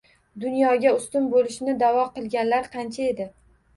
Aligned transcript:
Dunyoga 0.43 0.93
ustun 0.99 1.27
bo‘lishni 1.33 1.77
da’vo 1.85 2.07
qilganlar 2.19 2.71
qancha 2.77 3.09
edi? 3.11 3.29